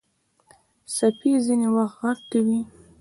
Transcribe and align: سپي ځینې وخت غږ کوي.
سپي 0.95 1.31
ځینې 1.45 1.67
وخت 1.75 1.95
غږ 2.01 2.19
کوي. 2.31 2.59